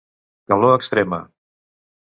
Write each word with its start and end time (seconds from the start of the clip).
Calor 0.53 0.73
Extrema. 0.79 1.21